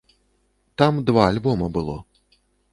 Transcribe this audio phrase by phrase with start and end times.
[0.77, 2.03] Там два альбома было.